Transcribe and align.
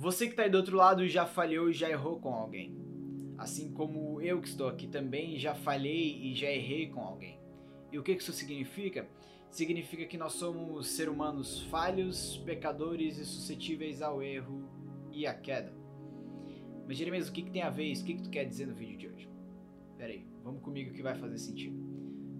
Você 0.00 0.24
que 0.24 0.32
está 0.32 0.44
aí 0.44 0.50
do 0.50 0.56
outro 0.56 0.78
lado 0.78 1.06
já 1.06 1.26
falhou 1.26 1.68
e 1.68 1.74
já 1.74 1.86
errou 1.86 2.18
com 2.18 2.32
alguém. 2.32 2.74
Assim 3.36 3.70
como 3.70 4.18
eu 4.22 4.40
que 4.40 4.48
estou 4.48 4.66
aqui 4.66 4.86
também 4.86 5.38
já 5.38 5.54
falhei 5.54 6.22
e 6.22 6.34
já 6.34 6.50
errei 6.50 6.88
com 6.88 7.02
alguém. 7.02 7.38
E 7.92 7.98
o 7.98 8.02
que 8.02 8.12
isso 8.12 8.32
significa? 8.32 9.06
Significa 9.50 10.06
que 10.06 10.16
nós 10.16 10.32
somos 10.32 10.86
seres 10.86 11.12
humanos 11.12 11.64
falhos, 11.64 12.38
pecadores 12.46 13.18
e 13.18 13.26
suscetíveis 13.26 14.00
ao 14.00 14.22
erro 14.22 14.66
e 15.12 15.26
à 15.26 15.34
queda. 15.34 15.70
Mas 16.86 16.96
Jeremias, 16.96 17.28
o 17.28 17.32
que, 17.32 17.42
que 17.42 17.50
tem 17.50 17.60
a 17.60 17.68
ver 17.68 17.84
isso? 17.84 18.02
O 18.02 18.06
que, 18.06 18.14
que 18.14 18.22
tu 18.22 18.30
quer 18.30 18.46
dizer 18.46 18.68
no 18.68 18.74
vídeo 18.74 18.96
de 18.96 19.06
hoje? 19.06 19.30
Pera 19.98 20.14
aí, 20.14 20.26
vamos 20.42 20.62
comigo 20.62 20.94
que 20.94 21.02
vai 21.02 21.14
fazer 21.14 21.36
sentido. 21.36 21.78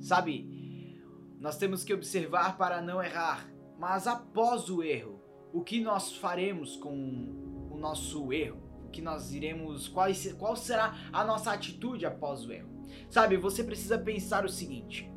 Sabe, 0.00 0.94
nós 1.40 1.58
temos 1.58 1.82
que 1.82 1.92
observar 1.92 2.56
para 2.56 2.80
não 2.80 3.02
errar, 3.02 3.52
mas 3.76 4.06
após 4.06 4.70
o 4.70 4.80
erro, 4.80 5.17
o 5.52 5.62
que 5.62 5.80
nós 5.80 6.12
faremos 6.12 6.76
com 6.76 7.68
o 7.70 7.76
nosso 7.78 8.32
erro? 8.32 8.60
O 8.84 8.90
que 8.90 9.02
nós 9.02 9.32
iremos, 9.32 9.88
qual, 9.88 10.08
qual 10.38 10.56
será 10.56 10.94
a 11.12 11.24
nossa 11.24 11.52
atitude 11.52 12.06
após 12.06 12.44
o 12.44 12.52
erro? 12.52 12.68
Sabe, 13.10 13.36
você 13.36 13.62
precisa 13.62 13.98
pensar 13.98 14.44
o 14.44 14.48
seguinte: 14.48 15.10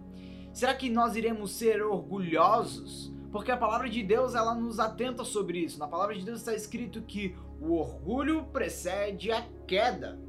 será 0.54 0.74
que 0.74 0.90
nós 0.90 1.16
iremos 1.16 1.52
ser 1.52 1.82
orgulhosos? 1.82 3.14
Porque 3.32 3.52
a 3.52 3.58
palavra 3.58 3.90
de 3.90 4.04
Deus 4.04 4.36
ela 4.36 4.54
nos 4.54 4.78
atenta 4.78 5.24
sobre 5.24 5.60
isso. 5.60 5.80
Na 5.80 5.88
palavra 5.88 6.16
de 6.16 6.26
Deus 6.26 6.40
está 6.40 6.54
escrito 6.54 7.02
que 7.02 7.36
o 7.62 7.74
orgulho 7.76 8.44
precede 8.52 9.32
a 9.32 9.48
queda. 9.66 10.20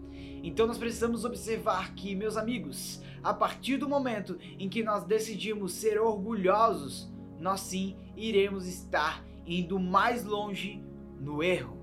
Então 0.42 0.66
nós 0.66 0.78
precisamos 0.78 1.24
observar 1.24 1.94
que, 1.94 2.14
meus 2.14 2.36
amigos, 2.36 3.02
a 3.22 3.34
partir 3.34 3.76
do 3.76 3.88
momento 3.88 4.38
em 4.58 4.68
que 4.68 4.82
nós 4.82 5.04
decidimos 5.04 5.72
ser 5.72 6.00
orgulhosos, 6.00 7.10
nós 7.40 7.60
sim 7.60 7.96
iremos 8.16 8.66
estar 8.66 9.24
indo 9.46 9.78
mais 9.78 10.24
longe 10.24 10.82
no 11.20 11.42
erro. 11.42 11.82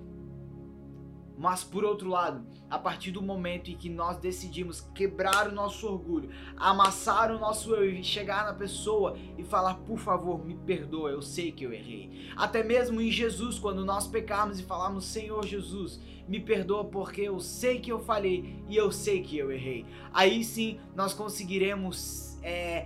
Mas 1.37 1.63
por 1.63 1.85
outro 1.85 2.09
lado, 2.09 2.45
a 2.69 2.77
partir 2.77 3.11
do 3.11 3.21
momento 3.21 3.71
em 3.71 3.77
que 3.77 3.89
nós 3.89 4.17
decidimos 4.17 4.81
quebrar 4.93 5.47
o 5.47 5.53
nosso 5.53 5.87
orgulho, 5.87 6.29
amassar 6.57 7.31
o 7.31 7.39
nosso 7.39 7.73
eu 7.73 7.89
e 7.89 8.03
chegar 8.03 8.43
na 8.43 8.53
pessoa 8.53 9.17
e 9.37 9.43
falar, 9.45 9.75
por 9.75 9.97
favor, 9.97 10.45
me 10.45 10.55
perdoa, 10.55 11.09
eu 11.09 11.21
sei 11.21 11.53
que 11.53 11.63
eu 11.63 11.71
errei. 11.71 12.29
Até 12.35 12.61
mesmo 12.61 12.99
em 12.99 13.09
Jesus, 13.09 13.57
quando 13.57 13.85
nós 13.85 14.05
pecarmos 14.05 14.59
e 14.59 14.63
falarmos, 14.63 15.05
Senhor 15.05 15.45
Jesus, 15.45 16.01
me 16.27 16.41
perdoa 16.41 16.83
porque 16.83 17.21
eu 17.21 17.39
sei 17.39 17.79
que 17.79 17.91
eu 17.91 17.99
falhei 17.99 18.61
e 18.67 18.75
eu 18.75 18.91
sei 18.91 19.23
que 19.23 19.37
eu 19.37 19.49
errei. 19.49 19.85
Aí 20.13 20.43
sim 20.43 20.77
nós 20.93 21.13
conseguiremos 21.13 22.37
é, 22.43 22.85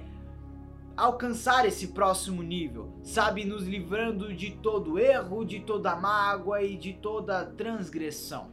alcançar 0.96 1.66
esse 1.66 1.88
próximo 1.88 2.44
nível, 2.44 2.94
sabe, 3.02 3.44
nos 3.46 3.66
livrando 3.66 4.34
de 4.34 4.52
todo 4.52 5.00
erro, 5.00 5.44
de 5.44 5.60
toda 5.60 5.96
mágoa 5.96 6.62
e 6.62 6.78
de 6.78 6.94
toda 6.94 7.46
transgressão. 7.46 8.52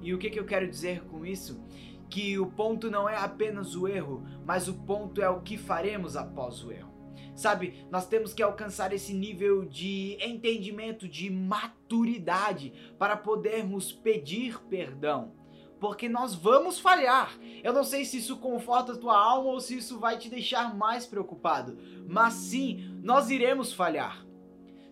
E 0.00 0.12
o 0.14 0.18
que, 0.18 0.30
que 0.30 0.40
eu 0.40 0.46
quero 0.46 0.68
dizer 0.68 1.04
com 1.04 1.24
isso? 1.24 1.62
Que 2.08 2.38
o 2.38 2.46
ponto 2.46 2.90
não 2.90 3.08
é 3.08 3.16
apenas 3.16 3.76
o 3.76 3.86
erro, 3.86 4.24
mas 4.44 4.68
o 4.68 4.74
ponto 4.74 5.22
é 5.22 5.28
o 5.28 5.40
que 5.40 5.56
faremos 5.56 6.16
após 6.16 6.64
o 6.64 6.72
erro. 6.72 6.90
Sabe, 7.34 7.86
nós 7.90 8.06
temos 8.06 8.34
que 8.34 8.42
alcançar 8.42 8.92
esse 8.92 9.14
nível 9.14 9.64
de 9.64 10.18
entendimento, 10.20 11.08
de 11.08 11.30
maturidade, 11.30 12.72
para 12.98 13.16
podermos 13.16 13.90
pedir 13.90 14.60
perdão 14.64 15.41
porque 15.82 16.08
nós 16.08 16.32
vamos 16.32 16.78
falhar. 16.78 17.36
Eu 17.64 17.72
não 17.72 17.82
sei 17.82 18.04
se 18.04 18.18
isso 18.18 18.36
conforta 18.36 18.92
a 18.92 18.96
tua 18.96 19.20
alma 19.20 19.50
ou 19.50 19.60
se 19.60 19.78
isso 19.78 19.98
vai 19.98 20.16
te 20.16 20.30
deixar 20.30 20.76
mais 20.76 21.06
preocupado, 21.06 21.76
mas 22.06 22.34
sim, 22.34 23.00
nós 23.02 23.30
iremos 23.30 23.72
falhar. 23.72 24.24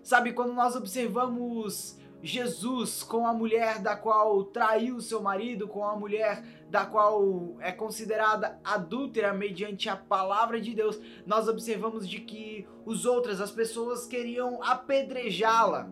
Sabe, 0.03 0.33
quando 0.33 0.53
nós 0.53 0.75
observamos 0.75 1.97
Jesus 2.21 3.05
com 3.05 3.25
a 3.25 3.33
mulher 3.33 3.79
da 3.79 3.95
qual 3.95 4.43
traiu 4.43 5.01
seu 5.01 5.23
marido, 5.23 5.69
com 5.69 5.85
a 5.85 5.95
mulher 5.95 6.43
da 6.69 6.85
qual 6.85 7.55
é 7.61 7.71
considerada 7.71 8.59
adúltera 8.65 9.33
mediante 9.33 9.89
a 9.89 9.95
palavra 9.95 10.61
de 10.61 10.75
Deus, 10.75 11.01
nós 11.25 11.47
observamos 11.47 12.09
de 12.09 12.19
que 12.19 12.67
os 12.85 13.05
outras, 13.05 13.41
as 13.41 13.53
pessoas 13.53 14.09
queriam 14.09 14.61
apedrejá-la. 14.61 15.89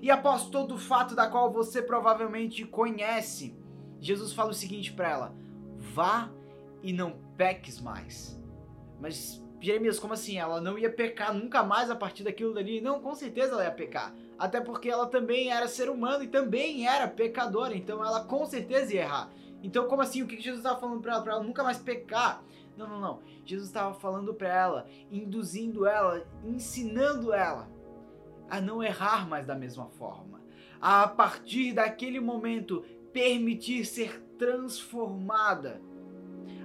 E 0.00 0.08
após 0.08 0.44
todo 0.44 0.76
o 0.76 0.78
fato 0.78 1.16
da 1.16 1.26
qual 1.26 1.52
você 1.52 1.82
provavelmente 1.82 2.64
conhece, 2.64 3.65
Jesus 4.06 4.32
fala 4.32 4.50
o 4.50 4.54
seguinte 4.54 4.92
para 4.92 5.10
ela: 5.10 5.34
vá 5.76 6.30
e 6.82 6.92
não 6.92 7.18
peques 7.36 7.80
mais. 7.80 8.40
Mas 9.00 9.42
Jeremias, 9.60 9.98
como 9.98 10.14
assim? 10.14 10.38
Ela 10.38 10.60
não 10.60 10.78
ia 10.78 10.90
pecar 10.90 11.34
nunca 11.34 11.62
mais 11.62 11.90
a 11.90 11.96
partir 11.96 12.22
daquilo 12.22 12.54
dali? 12.54 12.80
Não, 12.80 13.00
com 13.00 13.14
certeza 13.14 13.52
ela 13.52 13.64
ia 13.64 13.70
pecar. 13.70 14.14
Até 14.38 14.60
porque 14.60 14.88
ela 14.88 15.06
também 15.06 15.50
era 15.50 15.66
ser 15.66 15.88
humano 15.88 16.22
e 16.22 16.28
também 16.28 16.86
era 16.86 17.08
pecadora, 17.08 17.74
então 17.74 18.04
ela 18.04 18.24
com 18.24 18.46
certeza 18.46 18.94
ia 18.94 19.02
errar. 19.02 19.30
Então, 19.62 19.88
como 19.88 20.02
assim? 20.02 20.22
O 20.22 20.26
que 20.26 20.36
Jesus 20.36 20.58
estava 20.58 20.78
falando 20.78 21.00
para 21.00 21.14
ela? 21.14 21.22
Para 21.22 21.32
ela 21.32 21.42
nunca 21.42 21.64
mais 21.64 21.78
pecar? 21.78 22.44
Não, 22.76 22.86
não, 22.86 23.00
não. 23.00 23.22
Jesus 23.44 23.68
estava 23.68 23.94
falando 23.94 24.34
para 24.34 24.48
ela, 24.48 24.86
induzindo 25.10 25.86
ela, 25.86 26.24
ensinando 26.44 27.32
ela 27.32 27.68
a 28.48 28.60
não 28.60 28.82
errar 28.82 29.26
mais 29.26 29.46
da 29.46 29.54
mesma 29.54 29.86
forma. 29.86 30.40
A 30.80 31.08
partir 31.08 31.72
daquele 31.72 32.20
momento, 32.20 32.84
permitir 33.16 33.86
ser 33.86 34.20
transformada. 34.36 35.80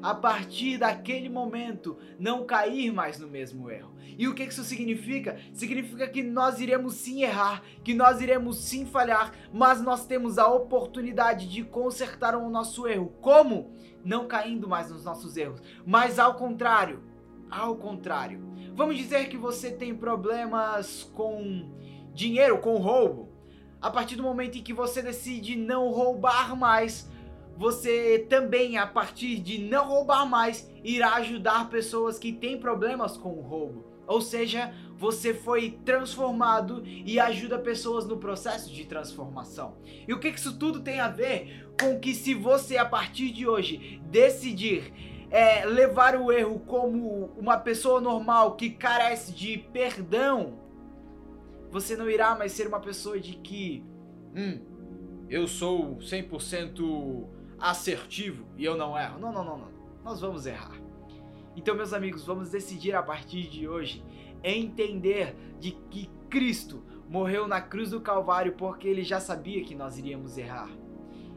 A 0.03 0.13
partir 0.13 0.77
daquele 0.77 1.29
momento, 1.29 1.97
não 2.19 2.45
cair 2.45 2.91
mais 2.91 3.17
no 3.17 3.29
mesmo 3.29 3.71
erro. 3.71 3.95
E 4.17 4.27
o 4.27 4.35
que 4.35 4.43
isso 4.43 4.61
significa? 4.65 5.39
Significa 5.53 6.09
que 6.09 6.21
nós 6.21 6.59
iremos 6.59 6.95
sim 6.95 7.23
errar, 7.23 7.63
que 7.85 7.93
nós 7.93 8.19
iremos 8.19 8.57
sim 8.57 8.85
falhar, 8.85 9.33
mas 9.53 9.81
nós 9.81 10.05
temos 10.05 10.37
a 10.37 10.45
oportunidade 10.45 11.47
de 11.47 11.63
consertar 11.63 12.35
o 12.35 12.49
nosso 12.49 12.85
erro. 12.85 13.13
Como? 13.21 13.71
Não 14.03 14.27
caindo 14.27 14.67
mais 14.67 14.91
nos 14.91 15.05
nossos 15.05 15.37
erros, 15.37 15.61
mas 15.85 16.19
ao 16.19 16.35
contrário. 16.35 17.01
Ao 17.49 17.77
contrário. 17.77 18.43
Vamos 18.75 18.97
dizer 18.97 19.29
que 19.29 19.37
você 19.37 19.71
tem 19.71 19.95
problemas 19.95 21.09
com 21.13 21.71
dinheiro, 22.13 22.57
com 22.57 22.75
roubo 22.75 23.30
a 23.81 23.89
partir 23.89 24.15
do 24.15 24.23
momento 24.23 24.57
em 24.57 24.63
que 24.63 24.73
você 24.73 25.01
decide 25.01 25.55
não 25.55 25.89
roubar 25.89 26.55
mais, 26.55 27.09
você 27.57 28.25
também, 28.29 28.77
a 28.77 28.87
partir 28.87 29.37
de 29.39 29.57
não 29.59 29.87
roubar 29.87 30.25
mais, 30.25 30.69
irá 30.83 31.15
ajudar 31.15 31.69
pessoas 31.69 32.17
que 32.19 32.31
têm 32.31 32.59
problemas 32.59 33.17
com 33.17 33.29
o 33.29 33.41
roubo. 33.41 33.85
Ou 34.07 34.21
seja, 34.21 34.73
você 34.97 35.33
foi 35.33 35.79
transformado 35.85 36.83
e 36.85 37.19
ajuda 37.19 37.57
pessoas 37.57 38.05
no 38.05 38.17
processo 38.17 38.71
de 38.73 38.85
transformação. 38.85 39.77
E 40.07 40.13
o 40.13 40.19
que 40.19 40.27
isso 40.27 40.57
tudo 40.57 40.81
tem 40.81 40.99
a 40.99 41.07
ver 41.07 41.71
com 41.79 41.99
que 41.99 42.13
se 42.13 42.33
você 42.33 42.77
a 42.77 42.85
partir 42.85 43.31
de 43.31 43.47
hoje 43.47 44.01
decidir 44.05 44.93
é, 45.31 45.65
levar 45.65 46.15
o 46.15 46.31
erro 46.31 46.59
como 46.59 47.31
uma 47.37 47.57
pessoa 47.57 48.01
normal 48.01 48.55
que 48.55 48.69
carece 48.69 49.31
de 49.31 49.57
perdão, 49.57 50.59
você 51.71 51.95
não 51.95 52.09
irá 52.09 52.35
mais 52.35 52.51
ser 52.51 52.67
uma 52.67 52.81
pessoa 52.81 53.19
de 53.19 53.33
que, 53.37 53.83
hum, 54.35 54.59
eu 55.29 55.47
sou 55.47 55.95
100% 55.97 57.27
assertivo 57.57 58.45
e 58.57 58.65
eu 58.65 58.75
não 58.75 58.97
erro. 58.97 59.17
Não, 59.19 59.31
não, 59.31 59.43
não, 59.43 59.57
não. 59.57 59.71
Nós 60.03 60.19
vamos 60.19 60.45
errar. 60.45 60.77
Então, 61.55 61.73
meus 61.75 61.93
amigos, 61.93 62.25
vamos 62.25 62.49
decidir 62.49 62.93
a 62.93 63.01
partir 63.01 63.49
de 63.49 63.67
hoje 63.67 64.03
entender 64.43 65.35
de 65.59 65.71
que 65.89 66.09
Cristo 66.29 66.83
morreu 67.07 67.47
na 67.47 67.61
cruz 67.61 67.91
do 67.91 68.01
Calvário 68.01 68.53
porque 68.53 68.87
ele 68.87 69.03
já 69.03 69.19
sabia 69.19 69.63
que 69.63 69.75
nós 69.75 69.97
iríamos 69.97 70.37
errar. 70.37 70.69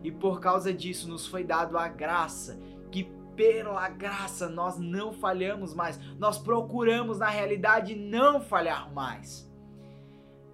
E 0.02 0.10
por 0.10 0.40
causa 0.40 0.72
disso 0.72 1.08
nos 1.08 1.26
foi 1.26 1.44
dado 1.44 1.78
a 1.78 1.88
graça 1.88 2.58
que 2.90 3.04
pela 3.36 3.88
graça 3.88 4.48
nós 4.48 4.78
não 4.78 5.12
falhamos 5.12 5.74
mais. 5.74 5.98
Nós 6.18 6.38
procuramos 6.38 7.18
na 7.18 7.28
realidade 7.28 7.94
não 7.94 8.40
falhar 8.40 8.92
mais. 8.92 9.48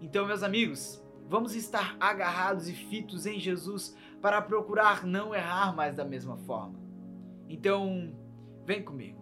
Então, 0.01 0.27
meus 0.27 0.43
amigos, 0.43 1.03
vamos 1.29 1.55
estar 1.55 1.97
agarrados 2.01 2.69
e 2.69 2.73
fitos 2.73 3.27
em 3.27 3.39
Jesus 3.39 3.95
para 4.23 4.41
procurar 4.41 5.07
não 5.07 5.35
errar 5.35 5.75
mais 5.77 5.97
da 5.97 6.05
mesma 6.05 6.37
forma. 6.39 6.81
Então, 7.49 8.15
vem 8.65 8.83
comigo. 8.83 9.21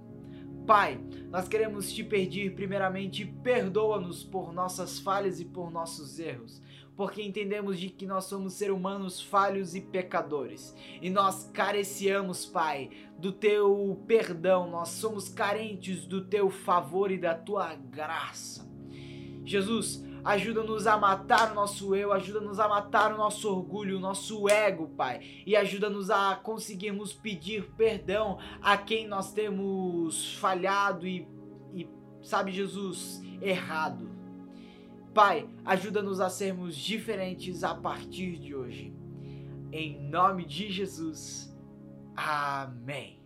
Pai, 0.67 1.01
nós 1.31 1.49
queremos 1.49 1.91
te 1.91 2.05
pedir, 2.05 2.55
primeiramente, 2.55 3.25
perdoa-nos 3.25 4.23
por 4.23 4.53
nossas 4.53 4.99
falhas 5.01 5.41
e 5.41 5.45
por 5.47 5.71
nossos 5.71 6.19
erros, 6.19 6.63
porque 6.95 7.23
entendemos 7.23 7.81
de 7.81 7.89
que 7.89 8.07
nós 8.07 8.25
somos 8.25 8.53
seres 8.53 8.75
humanos 8.75 9.21
falhos 9.21 9.75
e 9.75 9.81
pecadores, 9.81 10.75
e 11.01 11.09
nós 11.09 11.51
careciamos, 11.55 12.45
Pai, 12.45 12.91
do 13.19 13.33
teu 13.33 14.05
perdão, 14.07 14.71
nós 14.71 14.91
somos 14.91 15.29
carentes 15.29 16.05
do 16.05 16.27
teu 16.27 16.51
favor 16.51 17.11
e 17.11 17.17
da 17.17 17.35
tua 17.35 17.75
graça. 17.75 18.69
Jesus, 19.47 20.05
Ajuda-nos 20.29 20.87
a 20.87 20.99
matar 20.99 21.53
o 21.53 21.55
nosso 21.55 21.95
eu, 21.95 22.13
ajuda-nos 22.13 22.61
a 22.61 22.69
matar 22.69 23.15
o 23.15 23.17
nosso 23.17 23.49
orgulho, 23.51 23.97
o 23.97 24.01
nosso 24.01 24.47
ego, 24.47 24.89
Pai. 24.89 25.23
E 25.47 25.57
ajuda-nos 25.57 26.11
a 26.11 26.37
conseguirmos 26.37 27.15
pedir 27.15 27.73
perdão 27.79 28.39
a 28.61 28.77
quem 28.77 29.09
nós 29.09 29.33
temos 29.33 30.35
falhado 30.35 31.07
e, 31.07 31.27
e 31.73 31.89
sabe, 32.21 32.53
Jesus, 32.53 33.23
errado. 33.41 34.07
Pai, 35.15 35.49
ajuda-nos 35.65 36.21
a 36.21 36.29
sermos 36.29 36.77
diferentes 36.77 37.65
a 37.65 37.75
partir 37.75 38.39
de 38.39 38.55
hoje. 38.55 38.95
Em 39.73 39.99
nome 40.11 40.45
de 40.45 40.71
Jesus. 40.71 41.57
Amém. 42.15 43.18